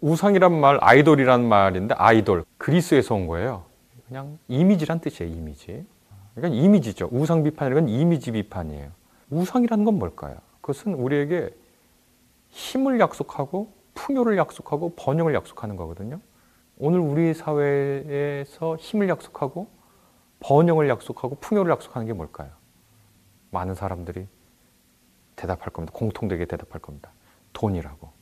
우상이란 0.00 0.58
말, 0.60 0.78
아이돌이란 0.80 1.46
말인데 1.48 1.94
아이돌 1.96 2.44
그리스에서 2.58 3.14
온 3.14 3.26
거예요. 3.26 3.64
그냥 4.06 4.38
이미지란 4.48 5.00
뜻이에요. 5.00 5.32
이미지. 5.32 5.84
그러니까 6.34 6.60
이미지죠. 6.62 7.08
우상 7.10 7.42
비판이란 7.42 7.88
이미지 7.88 8.32
비판이에요. 8.32 8.90
우상이라는 9.30 9.84
건 9.84 9.98
뭘까요? 9.98 10.36
그것은 10.60 10.94
우리에게 10.94 11.54
힘을 12.50 13.00
약속하고 13.00 13.72
풍요를 13.94 14.36
약속하고 14.36 14.94
번영을 14.96 15.34
약속하는 15.34 15.76
거거든요. 15.76 16.20
오늘 16.78 17.00
우리 17.00 17.32
사회에서 17.32 18.76
힘을 18.76 19.08
약속하고 19.08 19.68
번영을 20.40 20.88
약속하고 20.88 21.36
풍요를 21.36 21.72
약속하는 21.72 22.06
게 22.06 22.12
뭘까요? 22.12 22.50
많은 23.50 23.74
사람들이 23.74 24.26
대답할 25.36 25.70
겁니다. 25.70 25.92
공통되게 25.96 26.44
대답할 26.44 26.80
겁니다. 26.80 27.10
돈이라고. 27.54 28.15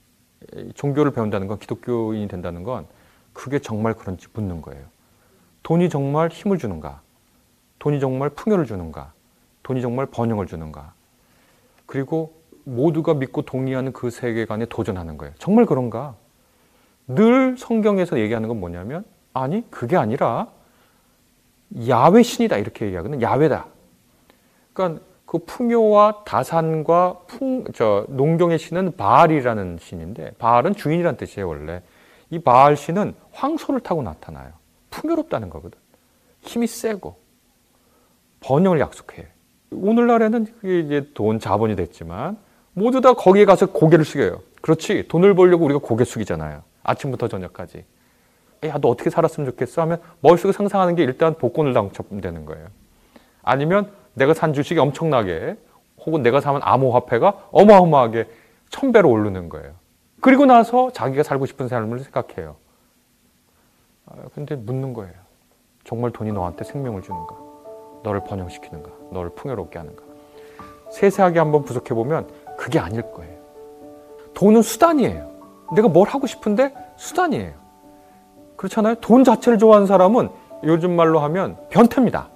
종교를 0.74 1.12
배운다는 1.12 1.46
건 1.46 1.58
기독교인이 1.58 2.28
된다는 2.28 2.62
건 2.62 2.86
그게 3.32 3.58
정말 3.58 3.94
그런지 3.94 4.26
묻는 4.32 4.62
거예요. 4.62 4.84
돈이 5.62 5.88
정말 5.88 6.28
힘을 6.28 6.58
주는가? 6.58 7.00
돈이 7.78 8.00
정말 8.00 8.30
풍요를 8.30 8.66
주는가? 8.66 9.12
돈이 9.62 9.80
정말 9.80 10.06
번영을 10.06 10.46
주는가? 10.46 10.92
그리고 11.86 12.34
모두가 12.64 13.14
믿고 13.14 13.42
동의하는 13.42 13.92
그 13.92 14.10
세계관에 14.10 14.66
도전하는 14.66 15.18
거예요. 15.18 15.34
정말 15.38 15.66
그런가? 15.66 16.14
늘 17.06 17.56
성경에서 17.58 18.18
얘기하는 18.18 18.48
건 18.48 18.60
뭐냐면 18.60 19.04
아니 19.34 19.68
그게 19.70 19.96
아니라 19.96 20.48
야외 21.88 22.22
신이다 22.22 22.56
이렇게 22.56 22.86
얘기하거든. 22.86 23.20
야외다. 23.20 23.66
그러니까 24.72 25.04
그 25.26 25.38
풍요와 25.38 26.24
다산과 26.24 27.20
풍, 27.26 27.64
저 27.74 28.06
농경의 28.08 28.58
신은 28.58 28.96
바알이라는 28.96 29.78
신인데 29.80 30.32
바알은 30.38 30.74
주인이란 30.74 31.16
뜻이에요 31.16 31.48
원래. 31.48 31.82
이 32.30 32.38
바알 32.38 32.76
신은 32.76 33.14
황소를 33.32 33.80
타고 33.80 34.02
나타나요. 34.02 34.52
풍요롭다는 34.90 35.50
거거든. 35.50 35.78
힘이 36.42 36.66
세고 36.66 37.16
번영을 38.40 38.80
약속해. 38.80 39.28
오늘날에는 39.70 40.46
그게 40.60 40.80
이제 40.80 41.10
돈 41.14 41.40
자본이 41.40 41.76
됐지만 41.76 42.36
모두 42.74 43.00
다 43.00 43.14
거기에 43.14 43.44
가서 43.44 43.66
고개를 43.66 44.04
숙여요. 44.04 44.40
그렇지. 44.60 45.08
돈을 45.08 45.34
벌려고 45.34 45.64
우리가 45.64 45.80
고개 45.80 46.04
숙이잖아요. 46.04 46.62
아침부터 46.82 47.28
저녁까지. 47.28 47.84
야, 48.66 48.78
너 48.80 48.88
어떻게 48.88 49.10
살았으면 49.10 49.50
좋겠어? 49.50 49.82
하면 49.82 50.00
머릿속에 50.20 50.52
상상하는 50.52 50.94
게 50.94 51.02
일단 51.02 51.34
복권을 51.34 51.74
당첨되는 51.74 52.44
거예요. 52.46 52.68
아니면 53.42 53.90
내가 54.14 54.34
산 54.34 54.52
주식이 54.52 54.78
엄청나게 54.80 55.56
혹은 56.06 56.22
내가 56.22 56.40
사면 56.40 56.60
암호화폐가 56.64 57.48
어마어마하게 57.50 58.28
천 58.70 58.92
배로 58.92 59.10
오르는 59.10 59.48
거예요. 59.48 59.72
그리고 60.20 60.46
나서 60.46 60.90
자기가 60.90 61.22
살고 61.22 61.46
싶은 61.46 61.68
삶을 61.68 61.98
생각해요. 62.00 62.56
아, 64.06 64.14
근데 64.34 64.56
묻는 64.56 64.92
거예요. 64.92 65.12
정말 65.84 66.10
돈이 66.10 66.32
너한테 66.32 66.64
생명을 66.64 67.02
주는가? 67.02 67.36
너를 68.02 68.24
번영시키는가? 68.24 68.90
너를 69.10 69.30
풍요롭게 69.30 69.78
하는가? 69.78 70.02
세세하게 70.90 71.38
한번 71.38 71.64
분석해 71.64 71.94
보면 71.94 72.28
그게 72.56 72.78
아닐 72.78 73.02
거예요. 73.12 73.34
돈은 74.34 74.62
수단이에요. 74.62 75.30
내가 75.74 75.88
뭘 75.88 76.08
하고 76.08 76.26
싶은데 76.26 76.74
수단이에요. 76.96 77.52
그렇잖아요. 78.56 78.96
돈 78.96 79.24
자체를 79.24 79.58
좋아하는 79.58 79.86
사람은 79.86 80.28
요즘 80.64 80.94
말로 80.96 81.20
하면 81.20 81.56
변태입니다. 81.70 82.28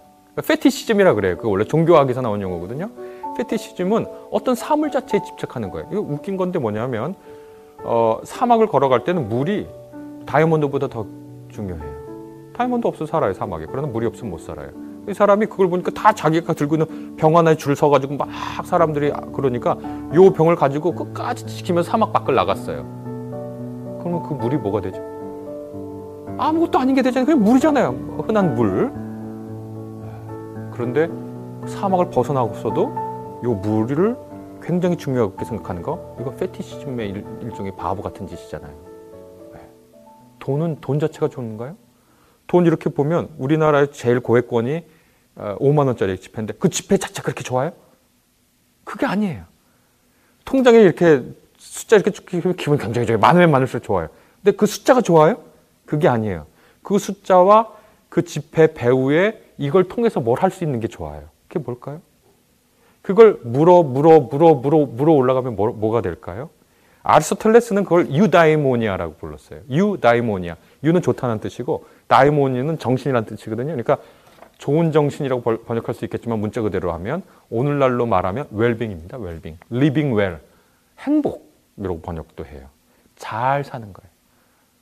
페티시즘이라 0.47 1.15
그래요. 1.15 1.37
그 1.39 1.49
원래 1.49 1.65
종교학에서 1.65 2.21
나온 2.21 2.41
용어거든요. 2.41 2.91
페티시즘은 3.37 4.07
어떤 4.31 4.55
사물 4.55 4.91
자체에 4.91 5.21
집착하는 5.23 5.71
거예요. 5.71 5.89
이거 5.91 6.01
웃긴 6.01 6.37
건데 6.37 6.59
뭐냐면 6.59 7.15
어, 7.85 8.19
사막을 8.25 8.67
걸어갈 8.67 9.05
때는 9.05 9.29
물이 9.29 9.67
다이아몬드보다 10.27 10.89
더 10.89 11.07
중요해요. 11.51 11.99
다이아몬드 12.55 12.87
없어 12.87 13.07
살아요 13.07 13.33
사막에. 13.33 13.67
그러나 13.71 13.87
물이 13.87 14.07
없으면 14.07 14.31
못 14.33 14.41
살아요. 14.41 14.71
이 15.09 15.15
사람이 15.15 15.47
그걸 15.47 15.71
보니까 15.71 15.91
다 15.93 16.13
자기가 16.13 16.53
들고 16.53 16.75
있는 16.75 17.17
병 17.17 17.37
하나에 17.37 17.57
줄 17.57 17.75
서가지고 17.75 18.17
막 18.17 18.29
사람들이 18.65 19.13
그러니까 19.33 19.77
요 20.15 20.33
병을 20.33 20.57
가지고 20.57 20.95
끝까지 20.95 21.47
지키면서 21.47 21.91
사막 21.91 22.13
밖을 22.13 22.35
나갔어요. 22.35 22.83
그러면 24.01 24.23
그 24.23 24.35
물이 24.35 24.57
뭐가 24.57 24.81
되죠? 24.81 25.01
아무것도 26.37 26.79
아닌 26.79 26.95
게 26.95 27.03
되잖아요. 27.03 27.25
그냥 27.27 27.43
물이잖아요. 27.43 28.25
흔한 28.27 28.55
물. 28.55 29.08
그런데 30.79 31.09
사막을 31.69 32.11
벗어나고서도 32.11 33.41
요 33.43 33.55
물을 33.55 34.17
굉장히 34.63 34.97
중요하게 34.97 35.45
생각하는 35.45 35.83
거 35.83 36.17
이거 36.21 36.31
페티시즘의 36.31 37.09
일, 37.11 37.25
종의 37.57 37.75
바보 37.75 38.01
같은 38.01 38.29
짓이잖아요. 38.29 38.73
네. 39.55 39.69
돈은 40.39 40.79
돈 40.81 41.01
자체가 41.01 41.29
좋은가요? 41.29 41.77
돈 42.47 42.65
이렇게 42.65 42.91
보면 42.91 43.29
우리나라의 43.39 43.91
제일 43.91 44.21
고액권이 44.21 44.85
5만 45.37 45.81
어, 45.81 45.85
원짜리 45.87 46.17
지폐인데 46.17 46.55
그 46.55 46.69
지폐 46.69 46.97
자체 46.97 47.23
그렇게 47.23 47.43
좋아요? 47.43 47.73
그게 48.85 49.05
아니에요. 49.05 49.43
통장에 50.45 50.79
이렇게 50.79 51.25
숫자 51.59 51.97
이렇게 51.97 52.13
쭉 52.13 52.25
기분 52.57 52.79
굉장히 52.79 53.05
좋아요. 53.05 53.19
많으면 53.19 53.51
많을수록 53.51 53.83
좋아요. 53.83 54.09
근데 54.43 54.57
그 54.57 54.67
숫자가 54.67 55.01
좋아요? 55.01 55.43
그게 55.87 56.07
아니에요. 56.07 56.47
그 56.85 57.01
숫자와 57.01 57.73
그 58.09 58.25
지폐 58.25 58.75
배후에 58.75 59.48
이걸 59.59 59.85
통해서 59.85 60.21
뭘 60.21 60.39
할 60.43 60.51
수 60.51 60.65
있는 60.65 60.81
게 60.81 60.89
좋아요. 60.89 61.25
그게 61.49 61.59
뭘까요? 61.65 62.01
그걸 63.03 63.41
물어 63.43 63.83
물어 63.83 64.21
물어 64.21 64.55
물어 64.55 64.87
물어 64.87 65.13
올라가면 65.13 65.57
뭐, 65.57 65.71
뭐가 65.73 66.01
될까요? 66.01 66.51
아리스토텔레스는 67.03 67.85
그걸 67.85 68.11
유다이모니아라고 68.11 69.15
불렀어요. 69.15 69.61
유다이모니아. 69.71 70.57
유는 70.85 71.01
좋다는 71.03 71.41
뜻이고 71.41 71.87
다이모니는 72.07 72.79
정신이라는 72.79 73.27
뜻이거든요. 73.27 73.69
그러니까 73.69 73.99
좋은 74.59 74.93
정신이라고 74.93 75.43
번역할 75.65 75.95
수 75.95 76.05
있겠지만 76.05 76.39
문자 76.41 76.61
그대로 76.61 76.93
하면 76.93 77.23
오늘날로 77.51 78.07
말하면 78.07 78.49
웰빙입니다. 78.51 79.17
웰빙. 79.19 79.57
living 79.73 80.15
well. 80.19 80.39
행복이라고 80.99 82.01
번역도 82.03 82.45
해요. 82.47 82.69
잘 83.17 83.65
사는 83.65 83.91
거예요. 83.93 84.11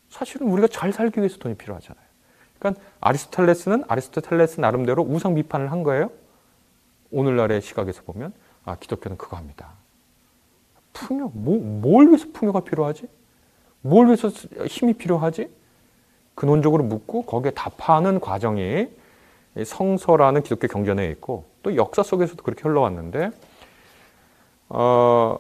사실은 0.09 0.49
우리가 0.49 0.69
잘 0.69 0.93
살기 0.93 1.21
위해서 1.21 1.37
돈이 1.39 1.55
필요하잖아요. 1.57 2.06
그러니까 2.59 2.83
아리스토텔레스는 3.01 3.85
아리스토텔레스 3.89 4.61
나름대로 4.61 5.03
우상 5.03 5.35
비판을 5.35 5.71
한 5.71 5.83
거예요. 5.83 6.11
오늘날의 7.11 7.63
시각에서 7.63 8.03
보면 8.03 8.33
아 8.65 8.77
기독교는 8.77 9.17
그거 9.17 9.37
합니다. 9.37 9.73
풍요, 10.93 11.31
뭐, 11.35 11.59
뭘 11.59 12.09
위해서 12.09 12.27
풍요가 12.33 12.61
필요하지? 12.61 13.07
뭘 13.83 14.07
위해서 14.07 14.29
힘이 14.67 14.95
필요하지? 14.95 15.51
근원적으로 16.35 16.85
묻고 16.85 17.23
거기에 17.23 17.53
답하는 17.53 18.21
과정이 18.21 18.89
성서라는 19.65 20.43
기독교 20.43 20.69
경전에 20.69 21.07
있고 21.13 21.45
또 21.63 21.77
역사 21.77 22.03
속에서도 22.03 22.43
그렇게 22.43 22.63
흘러왔는데 22.63 23.31
어, 24.69 25.39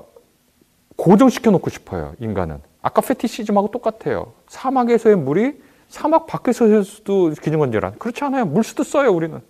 고정시켜 0.96 1.50
놓고 1.50 1.68
싶어요 1.70 2.14
인간은 2.18 2.60
아까 2.80 3.02
페티시즘하고 3.02 3.70
똑같아요 3.70 4.32
사막에서의 4.48 5.16
물이 5.16 5.60
사막 5.88 6.26
밖에서도 6.26 7.30
기증건재란 7.30 7.98
그렇지 7.98 8.24
않아요 8.24 8.44
물수도 8.46 8.82
써요 8.82 9.12
우리는 9.12 9.40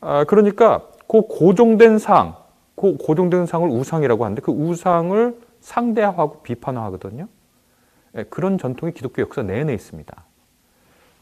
아, 0.00 0.24
그러니까 0.24 0.88
그 1.08 1.22
고정된 1.22 1.98
상, 1.98 2.36
그 2.74 2.96
고정된 2.96 3.46
상을 3.46 3.68
우상이라고 3.68 4.24
하는데 4.24 4.42
그 4.42 4.52
우상을 4.52 5.36
상대하고 5.60 6.42
비판하거든요. 6.42 7.28
예, 8.16 8.24
그런 8.24 8.58
전통이 8.58 8.92
기독교 8.92 9.22
역사 9.22 9.42
내내 9.42 9.72
있습니다. 9.74 10.24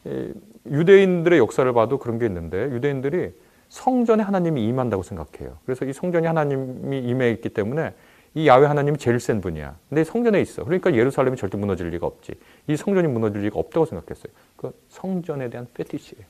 예, 0.07 0.33
유대인들의 0.67 1.39
역사를 1.39 1.71
봐도 1.73 1.97
그런 1.97 2.19
게 2.19 2.25
있는데 2.25 2.63
유대인들이 2.71 3.33
성전에 3.69 4.23
하나님이 4.23 4.65
임한다고 4.65 5.03
생각해요. 5.03 5.57
그래서 5.65 5.85
이 5.85 5.93
성전에 5.93 6.27
하나님이 6.27 6.99
임해 6.99 7.31
있기 7.31 7.49
때문에 7.49 7.93
이 8.35 8.47
야외 8.47 8.67
하나님이 8.67 8.97
제일 8.97 9.19
센 9.19 9.39
분이야. 9.39 9.77
근데 9.87 10.03
성전에 10.03 10.41
있어. 10.41 10.65
그러니까 10.65 10.93
예루살렘이 10.93 11.37
절대 11.37 11.57
무너질 11.57 11.89
리가 11.89 12.05
없지. 12.05 12.33
이 12.67 12.75
성전이 12.75 13.07
무너질 13.07 13.41
리가 13.41 13.57
없다고 13.57 13.85
생각했어요. 13.85 14.33
그 14.57 14.77
성전에 14.89 15.49
대한 15.49 15.67
페티시예요. 15.73 16.25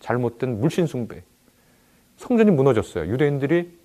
잘못된 0.00 0.58
물신 0.58 0.86
숭배. 0.86 1.22
성전이 2.16 2.50
무너졌어요. 2.50 3.12
유대인들이 3.12 3.78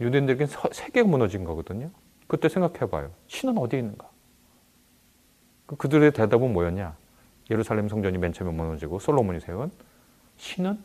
유대인들에겐 0.00 0.48
세계가 0.72 1.08
무너진 1.08 1.44
거거든요. 1.44 1.90
그때 2.26 2.48
생각해봐요. 2.48 3.12
신은 3.28 3.56
어디에 3.58 3.78
있는가? 3.78 4.10
그 5.66 5.76
그들의 5.76 6.12
대답은 6.12 6.52
뭐였냐? 6.52 6.96
예루살렘 7.52 7.88
성전이 7.88 8.18
맨 8.18 8.32
처음에 8.32 8.52
무너지고 8.52 8.98
솔로몬이 8.98 9.38
세운 9.38 9.70
신은 10.38 10.82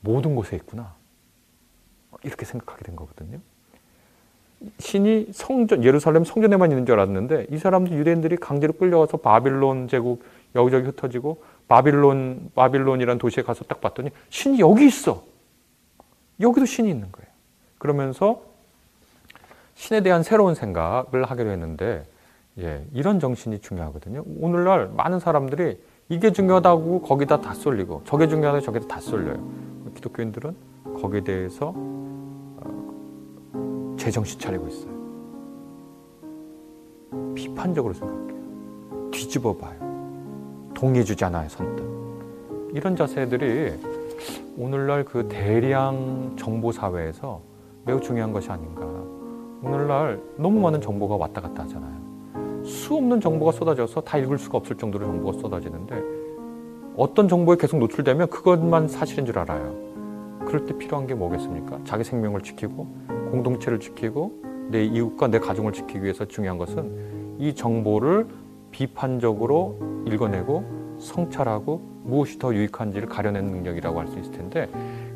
모든 0.00 0.34
곳에 0.34 0.56
있구나. 0.56 0.96
이렇게 2.24 2.44
생각하게 2.44 2.84
된 2.84 2.96
거거든요. 2.96 3.38
신이 4.78 5.28
성전, 5.32 5.84
예루살렘 5.84 6.24
성전에만 6.24 6.70
있는 6.70 6.84
줄 6.84 6.98
알았는데 6.98 7.46
이 7.50 7.58
사람들 7.58 7.96
유대인들이 7.96 8.36
강제로 8.36 8.72
끌려와서 8.72 9.18
바빌론 9.18 9.88
제국 9.88 10.22
여기저기 10.54 10.86
흩어지고 10.86 11.42
바빌론, 11.68 12.50
바빌론이란 12.54 13.18
도시에 13.18 13.44
가서 13.44 13.64
딱 13.64 13.80
봤더니 13.80 14.10
신이 14.30 14.58
여기 14.60 14.86
있어. 14.86 15.24
여기도 16.40 16.66
신이 16.66 16.88
있는 16.88 17.12
거예요. 17.12 17.28
그러면서 17.78 18.42
신에 19.74 20.00
대한 20.00 20.22
새로운 20.22 20.54
생각을 20.54 21.24
하기로 21.24 21.50
했는데 21.50 22.04
예, 22.58 22.84
이런 22.92 23.20
정신이 23.20 23.60
중요하거든요. 23.60 24.24
오늘날 24.40 24.90
많은 24.96 25.20
사람들이 25.20 25.78
이게 26.08 26.32
중요하다고 26.32 27.02
거기다 27.02 27.40
다 27.40 27.54
쏠리고 27.54 28.02
저게 28.04 28.26
중요하다고 28.26 28.64
저기다 28.64 28.88
다 28.88 29.00
쏠려요. 29.00 29.48
기독교인들은 29.94 30.56
거기에 31.00 31.20
대해서 31.22 31.72
어, 31.76 32.07
제정신 34.08 34.40
차리고 34.40 34.66
있어요. 34.68 34.90
비판적으로 37.34 37.92
생각해요. 37.92 39.10
뒤집어 39.10 39.54
봐요. 39.54 39.76
동의해주잖아요, 40.72 41.46
선뜻. 41.50 41.84
이런 42.72 42.96
자세들이 42.96 43.74
오늘날 44.56 45.04
그 45.04 45.28
대량 45.28 46.34
정보 46.38 46.72
사회에서 46.72 47.42
매우 47.84 48.00
중요한 48.00 48.32
것이 48.32 48.50
아닌가. 48.50 48.86
오늘날 49.62 50.22
너무 50.36 50.58
많은 50.60 50.80
정보가 50.80 51.16
왔다 51.16 51.42
갔다 51.42 51.64
하잖아요. 51.64 52.64
수 52.64 52.94
없는 52.94 53.20
정보가 53.20 53.52
쏟아져서 53.52 54.00
다 54.00 54.16
읽을 54.16 54.38
수가 54.38 54.56
없을 54.56 54.76
정도로 54.76 55.04
정보가 55.04 55.38
쏟아지는데 55.38 56.02
어떤 56.96 57.28
정보에 57.28 57.56
계속 57.56 57.76
노출되면 57.76 58.28
그것만 58.30 58.88
사실인 58.88 59.26
줄 59.26 59.38
알아요. 59.38 59.76
그럴 60.46 60.64
때 60.64 60.76
필요한 60.78 61.06
게 61.06 61.14
뭐겠습니까? 61.14 61.80
자기 61.84 62.04
생명을 62.04 62.40
지키고 62.40 62.86
공동체를 63.30 63.80
지키고 63.80 64.32
내 64.70 64.84
이웃과 64.84 65.28
내 65.28 65.38
가정을 65.38 65.72
지키기 65.72 66.02
위해서 66.02 66.24
중요한 66.24 66.58
것은 66.58 67.36
이 67.38 67.54
정보를 67.54 68.26
비판적으로 68.70 69.78
읽어내고 70.06 70.96
성찰하고 70.98 71.80
무엇이 72.04 72.38
더 72.38 72.54
유익한지를 72.54 73.08
가려내는 73.08 73.52
능력이라고 73.52 74.00
할 74.00 74.08
수 74.08 74.18
있을 74.18 74.32
텐데 74.32 74.68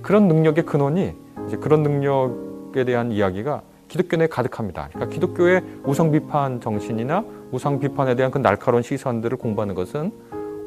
그런 0.02 0.28
능력의 0.28 0.64
근원이 0.64 1.12
이제 1.46 1.56
그런 1.56 1.82
능력에 1.82 2.84
대한 2.84 3.10
이야기가 3.12 3.62
기독교 3.88 4.16
내에 4.16 4.26
가득합니다. 4.26 4.88
그러니까 4.90 5.12
기독교의 5.12 5.62
우상 5.84 6.12
비판 6.12 6.60
정신이나 6.60 7.24
우상 7.50 7.78
비판에 7.78 8.14
대한 8.14 8.30
그 8.30 8.38
날카로운 8.38 8.82
시선들을 8.82 9.36
공부하는 9.36 9.74
것은 9.74 10.12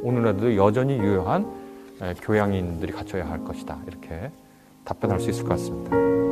오늘날도 0.04 0.56
여전히 0.58 0.98
유효한 0.98 1.48
교양인들이 2.22 2.92
갖춰야 2.92 3.28
할 3.28 3.44
것이다. 3.44 3.80
이렇게 3.88 4.30
답변할 4.84 5.20
수 5.20 5.30
있을 5.32 5.44
것 5.44 5.50
같습니다. 5.50 6.25